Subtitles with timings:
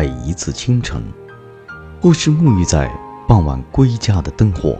[0.00, 1.02] 每一次清晨，
[2.00, 2.90] 或是沐浴在
[3.28, 4.78] 傍晚归家的灯火，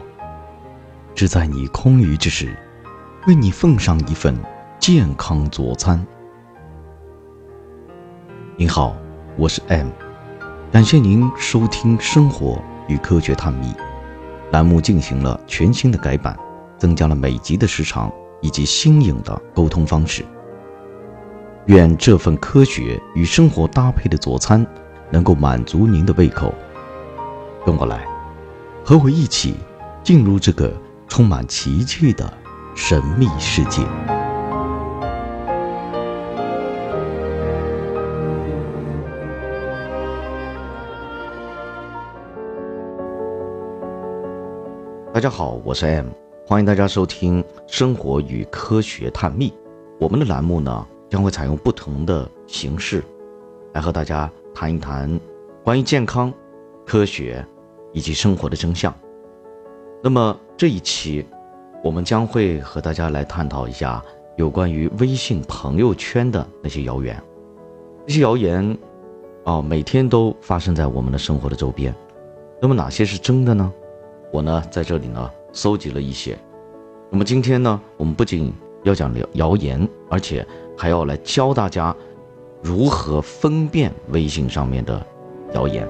[1.14, 2.56] 只在你空余之时，
[3.26, 4.34] 为你奉上一份
[4.78, 6.06] 健康佐餐。
[8.56, 8.96] 您好，
[9.36, 9.88] 我是 M，
[10.72, 12.58] 感谢您收听《生活
[12.88, 13.66] 与科学探秘》
[14.52, 16.34] 栏目，进行了全新的改版，
[16.78, 20.24] 增加了每集的时长以及新颖的沟通方式。
[21.66, 24.66] 愿这份科学与生活搭配的佐餐，
[25.10, 26.54] 能够满足您的胃口。
[27.64, 28.06] 跟我来，
[28.84, 29.56] 和我一起
[30.02, 30.72] 进入这个
[31.08, 32.32] 充满奇迹的
[32.74, 33.82] 神秘世界。
[45.12, 46.06] 大家好，我是 M，
[46.46, 49.50] 欢迎大家收听《生活与科学探秘》。
[49.98, 50.86] 我们的栏目呢？
[51.10, 53.02] 将会采用不同的形式，
[53.72, 55.18] 来和大家谈一谈
[55.64, 56.32] 关于健康、
[56.86, 57.44] 科学
[57.92, 58.94] 以及生活的真相。
[60.02, 61.24] 那么这一期，
[61.82, 64.02] 我们将会和大家来探讨一下
[64.36, 67.22] 有关于微信朋友圈的那些谣言。
[68.06, 68.78] 这些谣言，
[69.44, 71.94] 啊，每天都发生在我们的生活的周边。
[72.60, 73.72] 那么哪些是真的呢？
[74.32, 76.38] 我呢在这里呢搜集了一些。
[77.10, 80.46] 那么今天呢，我们不仅要讲谣谣言，而且。
[80.78, 81.94] 还要来教大家
[82.62, 85.04] 如何分辨微信上面的
[85.54, 85.86] 谣言。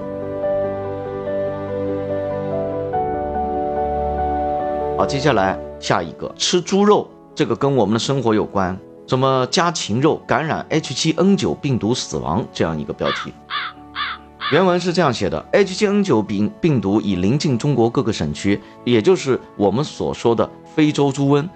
[4.97, 8.77] 好，接下来下一个吃猪肉，这个跟我们的生活有关。
[9.07, 13.33] 什么家禽肉感染 H7N9 病毒死亡这样一个标题。
[14.53, 21.49] 原文是这样写的：H7N9 病病毒已临近中国各个省区，也就是我们所说的非洲猪瘟。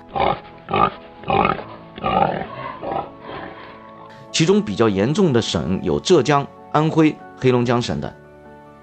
[4.36, 8.14] 其中比较严重的省有浙江、安徽、黑龙江省等。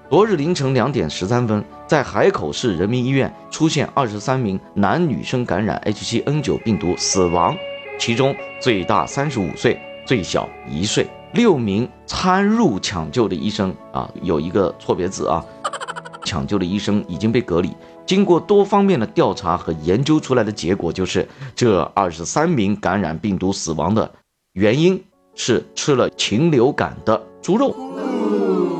[0.09, 7.55] 昨日凌晨两点十三分，在海口市人民医院出现二十三名男女生感染 H7N9 病毒死亡，
[7.99, 11.07] 其中最大三十五岁，最小一岁。
[11.33, 15.45] 六名参入抢救的医生啊，有一个错别字啊，
[16.25, 17.69] 抢救的医生已经被隔离。
[18.07, 24.11] 经过多方面的调查和研究出来的结果就是，这二十三名感染病毒死亡的
[24.53, 24.99] 原因。
[25.35, 27.75] 是吃了禽流感的猪肉，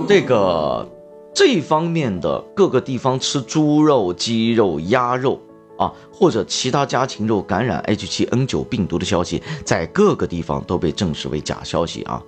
[0.08, 0.88] 这个
[1.34, 5.40] 这方面的各个地方吃猪肉、鸡肉、鸭肉
[5.78, 12.22] 啊，或者其他家禽肉感染 H7N9 病毒的消息，在各个地方都被证实为假消息啊。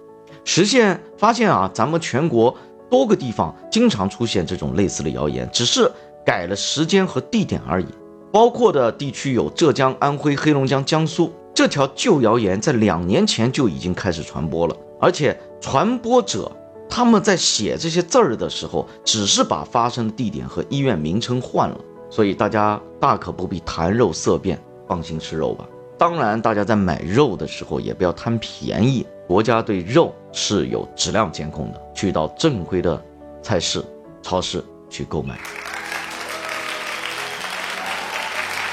[0.44, 2.56] 实现发现啊，咱们全国
[2.90, 5.91] 多个地方经常出现这种类似的谣言，只是
[6.25, 7.85] 改了时间和地点而已。
[8.31, 11.31] 包括的地区有浙江、安徽、黑龙江、江苏。
[11.55, 16.51] 这条旧谣言在两年前就已经开始传播了，而且传播者
[16.89, 21.79] 他们在写这些字儿的时候，只是把发生的地点和医院名称换了，
[22.09, 25.66] 所以大家大可不必谈肉色变，放心吃肉吧。
[25.97, 33.01] 当然，大家在买肉的时候也不要贪便宜，国家对肉是有质量监控的，去到正规的
[33.41, 33.81] 菜市、
[34.22, 35.39] 超市去购买。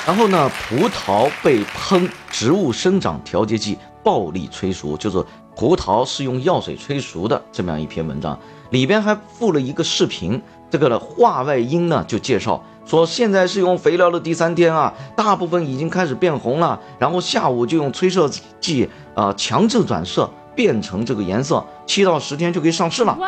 [0.05, 5.25] 然后呢，葡萄被喷植物生长调节剂暴力催熟，就是
[5.55, 8.39] 葡萄是用药水催熟的这么样一篇文章，
[8.71, 10.43] 里边还附了一个视频。
[10.71, 18.29] 这个的话外音呢就介绍说，现在是用肥料的第三天啊，大部分已经开始变红了，然后下午就用催色
[18.61, 20.29] 剂啊强制转色。
[20.55, 23.19] 变成这个颜色，七到十天就可以上市了。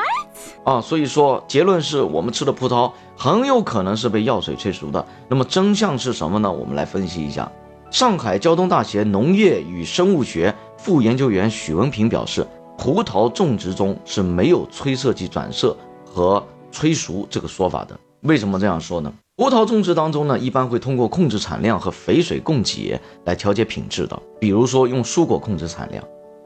[0.65, 5.05] 啊，所以说结论是我们吃的葡萄很有可能是被药水催熟的。
[5.29, 6.51] 那么真相是什么呢？
[6.51, 7.53] 我们来分析一下。
[7.91, 12.47] 上海交通大学农业与生物学副研究员许文平表示，
[12.79, 15.77] 葡萄种植中是没有催色剂转色
[16.07, 16.43] 和
[16.73, 17.95] 催熟这个说法的。
[18.23, 19.13] 为什么这样说呢？
[19.37, 26.03] 葡萄种植当中呢，一般会通过控制产量和肥水供给来调节品质的，比如说用蔬果控制产量。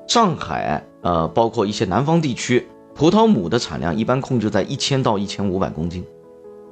[0.09, 6.05] 上海，呃，包括一些南方地区，葡萄亩的产量一般控制在一千到一千五百公斤，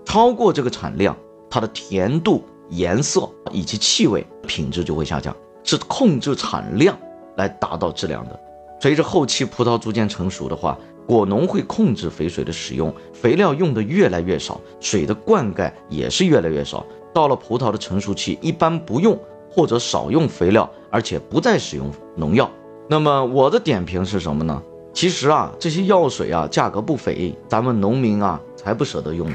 [0.05, 1.17] 超过这个产量，
[1.49, 6.99] 它的甜度、颜色以及气味品质就会下降，是控制产量
[7.37, 8.40] 来达到质量的。
[8.81, 10.76] 随着后期葡萄逐渐成熟的话，
[11.06, 16.84] 果农会控制肥水的使用，肥料用的越来越少，水的灌溉也是越来越少。
[17.14, 19.19] 到了葡萄的成熟期，一般不用
[19.49, 22.50] 或者少用肥料，而且不再使用农药。
[22.88, 24.62] 那么我的点评是什么呢？
[24.92, 29.28] 其实啊，这些药水啊，价格不菲，咱们农民啊才不舍得用。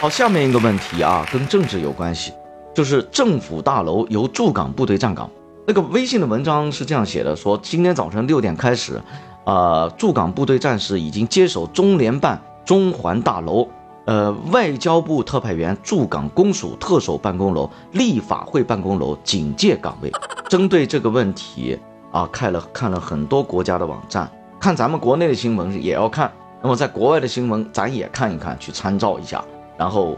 [0.00, 2.32] 好，下面一个问题啊，跟政治有关系，
[2.74, 5.30] 就是政府大楼由驻港部队站岗，
[5.66, 9.00] 那个微信的文章是这样写的：说今天早晨六点开始，
[9.46, 13.68] 呃，驻港部队战士已经接手中联办中环大楼、
[14.06, 20.12] 呃外交部特派员驻港公署特首办公楼、立法会办公楼警戒岗位。
[20.48, 21.78] 针对这个问题
[22.12, 24.30] 啊，看了看了很多国家的网站，
[24.60, 26.30] 看咱们国内的新闻也要看。
[26.62, 29.44] 那么在国外的新闻咱也看一看，去参照一下。
[29.76, 30.16] 然后，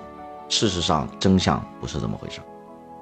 [0.48, 2.40] 事实上真相不是这么回事。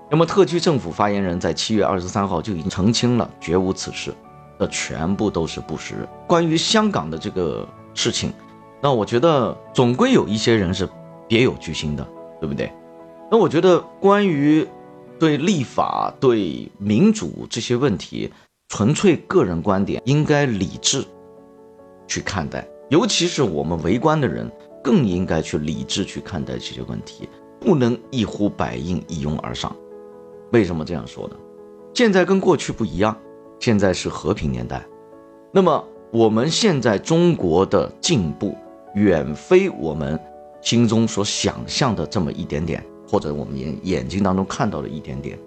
[0.08, 4.14] 那么，特区政府发言人在七月二十三号就已经澄清了，绝无此事，
[4.58, 6.08] 这全部都是不实。
[6.26, 8.32] 关于香港的这个事情，
[8.84, 10.86] 那我觉得总归有一些人是
[11.26, 12.06] 别有居心的，
[12.38, 12.70] 对不对？
[13.30, 14.68] 那我觉得关于
[15.18, 18.30] 对立法、对民主这些问题，
[18.68, 21.02] 纯粹个人观点，应该理智
[22.06, 24.52] 去看待，尤其是我们围观的人，
[24.82, 27.26] 更应该去理智去看待这些问题，
[27.58, 29.74] 不能一呼百应、一拥而上。
[30.52, 31.36] 为什么这样说呢？
[31.94, 33.16] 现在跟过去不一样，
[33.60, 34.84] 现在是和平年代。
[35.52, 38.54] 那么我们现在中国的进步
[38.94, 40.18] 远非我们
[40.60, 45.38] 心中所想象的这么一点点，或者我们眼眼睛当中看到的一点点。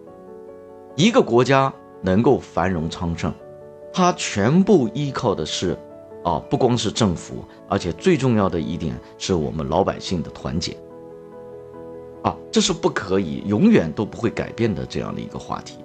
[0.96, 3.32] 一个国家能够繁荣昌盛，
[3.94, 5.78] 它全部依靠的是，
[6.24, 10.76] 啊，不光是政府，而且最重要的一点是我们老百姓的团结。
[12.24, 15.78] 啊，这是不可以，永远都不会改变的这样的一个话题。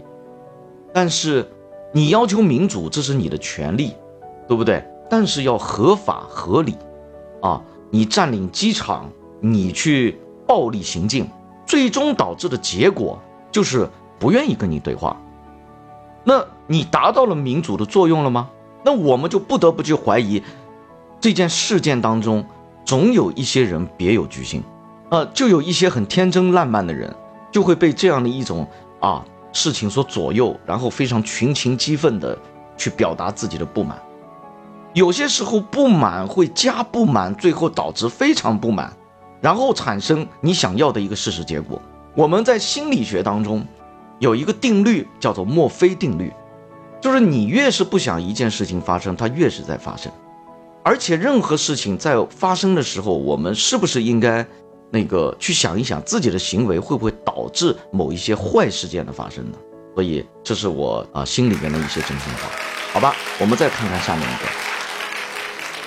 [0.93, 1.47] 但是，
[1.93, 3.95] 你要求民主，这是你的权利，
[4.49, 4.83] 对不对？
[5.09, 6.75] 但是要合法合理。
[7.43, 7.61] 啊，
[7.91, 9.11] 你占领机场，
[9.41, 11.29] 你去暴力行径，
[11.67, 13.87] 最终导致的结果就是
[14.19, 15.15] 不愿意跟你对话。
[16.25, 18.49] 那你达到了民主的作用了吗？
[18.85, 20.43] 那我们就不得不去怀疑，
[21.21, 22.45] 这件事件当中
[22.85, 24.63] 总有一些人别有居心。
[25.11, 27.15] 呃，就有一些很天真烂漫的人，
[27.51, 28.67] 就会被这样的一种
[29.01, 32.39] 啊事情所左右，然后非常群情激愤的
[32.77, 34.01] 去表达自己的不满。
[34.95, 38.93] 有些时候不满会加不满，最后导致非常不满，
[39.41, 41.81] 然后产生你想要的一个事实结果。
[42.15, 43.67] 我们在心理学当中
[44.19, 46.33] 有一个定律叫做墨菲定律，
[47.01, 50.13] 就是你越是不想一件事情发生，它越是在发生。
[50.83, 54.47] 而且任何事情在发生的时候，我们是不是应该？
[54.95, 59.57] 那个去想一想自己的行为会不会导致某一些坏事件的发生呢？
[59.95, 62.51] 所以这是我啊心里面的一些真心话，
[62.93, 63.17] 好吧？
[63.41, 64.62] 我们再看看下面一个，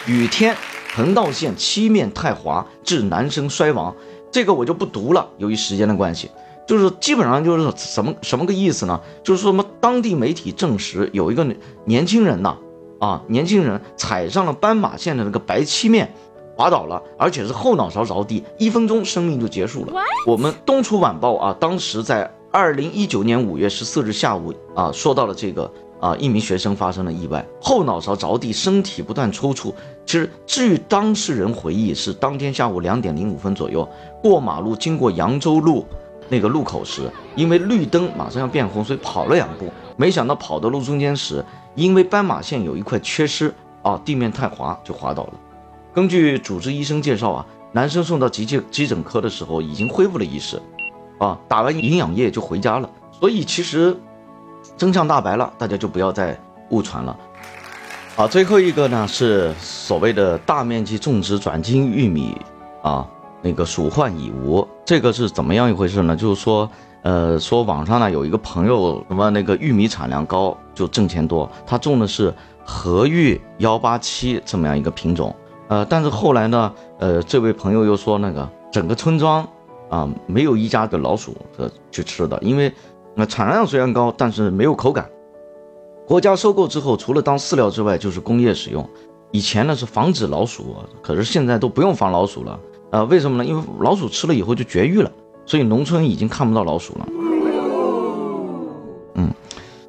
[0.05, 0.55] 雨天
[0.93, 3.95] 横道线漆面太滑致男生摔亡，
[4.31, 6.29] 这个我就不读了，由于时间的关系，
[6.67, 9.01] 就是基本上就是什么什么个意思呢？
[9.23, 11.45] 就是说什么当地媒体证实有一个
[11.85, 12.57] 年轻人呐，
[12.99, 16.13] 啊年轻人踩上了斑马线的那个白漆面。
[16.57, 19.93] 滑倒了，而且是后脑勺着地，一分钟生命就结束了。
[20.25, 25.69] 我们东楚晚报啊，当时在二零一九年五月十四日下午啊，说到了这个
[26.05, 29.73] 啊，一名学生发生了意外，后脑勺着地，身体不断抽搐。
[30.05, 33.89] 其实据当事人回忆，是当天下午两点零五分左右
[34.21, 35.83] 过马路，经过扬州路
[36.29, 41.43] 那个路口时，因为绿灯马上要变红，所以跑了两步，没想到跑到路中间时，
[41.73, 45.33] 因为斑马线有一块缺失啊，地面太滑，就滑倒了。
[45.91, 50.61] 根据主治医生介绍啊，男生送到急救急诊科的时候已经恢复了意识，
[51.17, 52.87] 啊，打完营养液就回家了。
[53.11, 53.97] 所以其实
[54.77, 56.37] 真相大白了，大家就不要再
[56.69, 57.15] 误传了。
[58.15, 62.37] 好，最后一个呢是所谓的大面积种植转基因玉米
[62.81, 63.05] 啊，
[63.41, 66.15] 那个鼠患已无，这个是怎么样一回事呢？
[66.15, 66.69] 就是说，
[67.03, 75.35] 呃，说网上呢有一个朋友什么那个玉米产量高就挣钱多，他种的是和玉幺八七这么样一个品种。
[75.67, 79.45] 呃，但是后来呢，呃，这位朋友又说，那个整个村庄
[79.89, 82.71] 啊，没有一家的老鼠呃去吃的，因为
[83.15, 85.09] 那产量虽然高，但是没有口感。
[86.05, 88.87] 国家收购之后，除了当饲料之外，就是工业使用。
[89.31, 92.59] 以前呢是防止老鼠，可是现在都不用防老鼠了。
[92.91, 93.45] 呃，为什么呢？
[93.45, 95.11] 因为老鼠吃了以后就绝育了，
[95.45, 97.07] 所以农村已经看不到老鼠了。
[99.15, 99.33] 嗯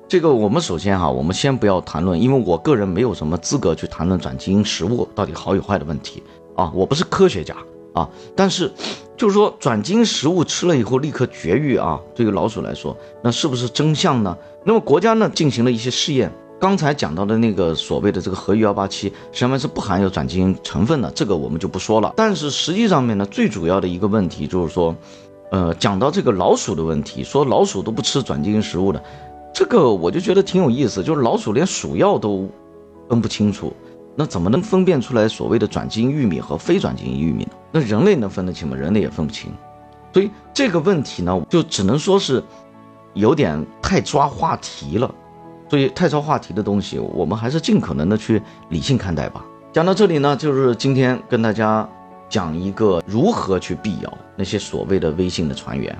[0.09, 6.23] 这个我们首先哈，我们先不要谈论，因为我个人没有什么资格去谈论转基因食物到底好与坏的问题
[6.54, 7.54] 啊，我不是科学家
[7.96, 8.08] 啊。
[8.36, 8.70] 但是，
[9.16, 14.36] 就是说转基因食物吃了以后立刻绝育啊，对于老鼠来说，那是不是真相呢？
[14.64, 22.12] 那么国家呢进行了一些试验，刚才讲到的那个所谓的这个合玉幺八七上面是不含有转基因成分的，这个我们就不说了。
[22.16, 24.94] 但是实际上面呢，最主要的一个问题就是说，
[25.50, 29.02] 呃，讲到这个老鼠的问题，说老鼠都不吃转基因食物的。
[29.54, 32.46] 这个我就觉得挺有意思，就是老鼠连鼠药都
[33.08, 33.72] 分不清楚，
[34.16, 37.50] 那怎么能分辨出来所谓的转基因玉米和非转基因玉米呢？
[37.70, 38.75] 那人类能分得清吗？
[38.75, 39.52] 人类也分不清，
[40.12, 42.42] 所以这个问题呢，就只能说是
[43.12, 45.14] 有点太抓话题了
[45.68, 49.44] 所以太抓话题的东西，我们还是尽可能的去理性看待吧。
[49.73, 51.87] 讲到这里呢，就是今天跟大家
[52.28, 55.94] 讲一个如何去辟谣那些所谓的微信的传言。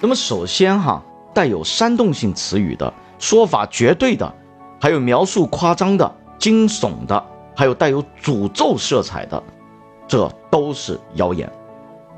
[0.00, 1.02] 那么首先哈，
[1.32, 4.34] 带有煽动性词语的说法绝对的，
[4.80, 9.42] 还有描述夸张的、惊悚的，还有带有诅咒色彩的，
[10.06, 11.50] 这都是谣言。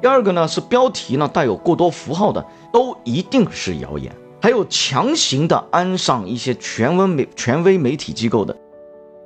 [0.00, 4.14] 第二个呢是标题呢带有过多符号的，都一定是谣言。
[4.43, 8.57] 还有强行的安上一些权威媒权威媒体机构的。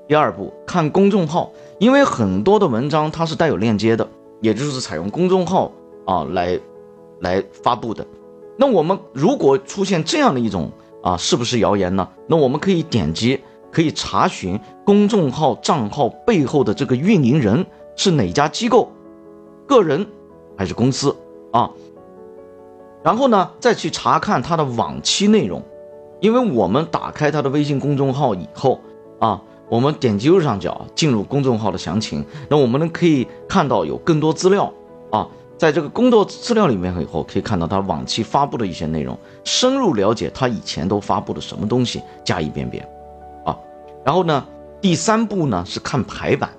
[0.09, 4.09] 第二步看公众号，因为很多的文章它是带有链接的，
[4.41, 5.71] 也就是采用公众号
[6.05, 6.59] 啊来
[7.21, 8.05] 来发布的。
[8.59, 10.71] 那我们如果出现这样的一种
[11.05, 12.09] 啊，是不是谣言呢？
[12.27, 18.91] 那我们可以点击，可以查询公众号账号背后的这个运营人是哪家机构，
[19.69, 20.05] 个人。
[20.57, 21.17] 还是公司
[21.51, 21.69] 啊，
[23.03, 25.61] 然后呢，再去查看他的往期内容，
[26.21, 28.79] 因为我们打开他的微信公众号以后
[29.19, 34.73] 啊，我们点击右上角进入公众号的详情，那我们呢可以看到有更多资料
[35.11, 42.81] 啊，在这个工作资料里面以后可以看到他往期发布的一些内容，深入了解他以前都发布的什么东西，加以辨别
[43.45, 43.57] 啊。
[44.05, 44.45] 然后呢，
[44.81, 46.51] 第三步呢是看排版，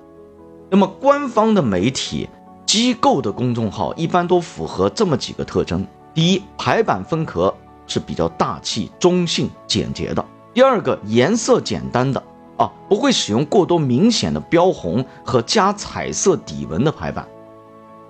[0.70, 2.28] 那么官方的媒体。
[2.66, 7.54] 机构的公众号一般都符合这么几个特征：第一，排版风格
[7.86, 10.22] 是比较大气、中性、简洁的；
[10.52, 12.20] 第二个，颜色简单的
[12.56, 17.24] 啊，不会使用过多明显的标红和加彩色底纹的排版；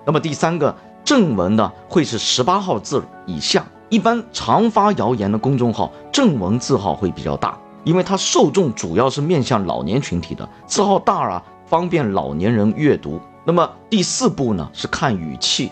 [0.07, 0.73] 那么第三个，
[1.03, 3.65] 正文呢会是十八号字以下。
[3.89, 13.19] 一般常发谣言的公众号正文字号会比较大，因为它受众主要是面向老年群体的，字号大啊，方便老年人阅读。
[13.43, 15.71] 那么第四步呢是看语气，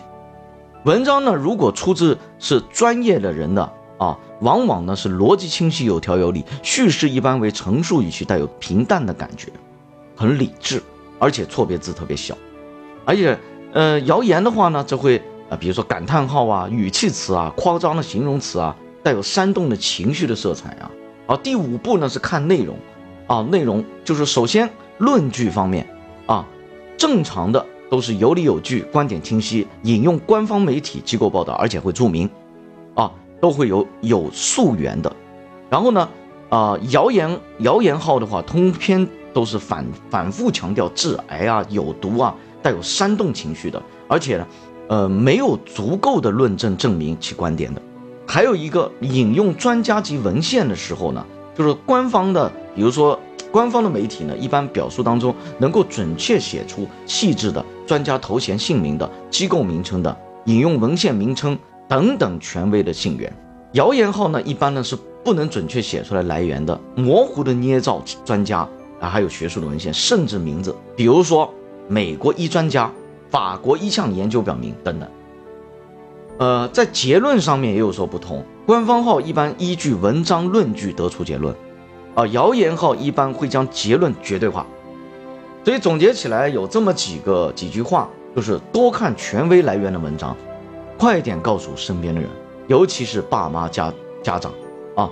[0.84, 9.50] 文章呢如果出自是专业的人的啊，往往呢是逻辑清晰、有条有理，叙事一般为陈述语气，带有平淡的感觉，
[10.14, 10.82] 很理智，
[11.18, 12.36] 而且错别字特别小，
[13.04, 13.38] 而且
[13.76, 20.90] 呃谣言的话呢，这会啊比如说感叹号啊、语气词啊、夸张的形容词啊，带有煽动的情绪的色彩啊。
[21.26, 22.74] 好，第五步呢是看内容，
[23.26, 25.86] 啊内容就是首先论据方面
[26.24, 26.46] 啊。
[26.96, 32.30] 正常的都是有理有据，观点清晰，引用官方媒体机构报道，而且会注明，
[32.94, 35.14] 啊，都会有有溯源的。
[35.68, 36.08] 然后呢，
[36.48, 42.34] 啊，谣言谣言号的话，通篇都是反反复强调致癌啊、有毒啊，
[42.66, 44.46] 带有煽动情绪的，而且呢，
[44.88, 47.80] 呃，没有足够的论证证明其观点的。
[48.26, 51.24] 还有一个引用专家级文献的时候呢，
[51.56, 53.16] 就是官方的，比如说。
[53.52, 61.56] 官方的媒体呢，一般表述当中能够准确写出细致的专家头衔、姓名的、机构名称的、引用文献名称
[61.88, 63.32] 等等权威的信源。
[63.72, 64.94] 谣言号呢，一般呢是
[65.24, 68.68] 不能准确写出来来源的，模糊的捏造专家
[69.00, 71.50] 啊，还有学术的文献，甚至名字，比如说
[71.88, 72.90] 美国一专家、
[73.30, 75.08] 法国一项研究表明等等。
[76.38, 81.54] 呃，在结论上面也有所不同，官方号一般依据文章论据得出结论。
[82.14, 84.66] 啊，谣言号一般会将结论绝对化，
[85.62, 90.34] 所以总结起来有这么几个几句话，就是多看权威来源的文章，
[90.98, 92.30] 快点告诉身边的人，
[92.68, 94.50] 尤其是爸妈家家长
[94.94, 95.10] 啊，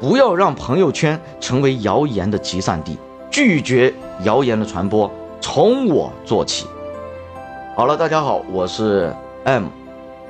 [0.00, 2.96] 不要让朋友圈成为谣言的集散地，
[3.30, 3.92] 拒绝
[4.24, 6.66] 谣言的传播，从我做起。
[7.74, 9.14] 好了，大家好，我是
[9.44, 9.66] M，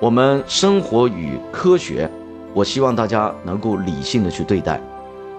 [0.00, 2.10] 我们生活与科学，
[2.54, 4.80] 我希望大家能够理性的去对待，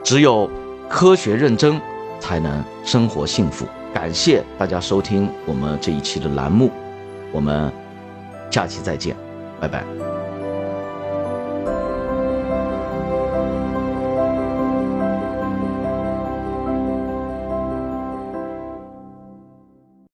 [0.03, 0.49] 只有。
[0.89, 1.81] 科学认真，
[2.17, 3.65] 才能生活幸福。
[3.93, 6.71] 感谢大家收听我们这一期的栏目，
[7.33, 7.69] 我们
[8.49, 9.13] 下期再见，
[9.59, 10.16] 拜拜。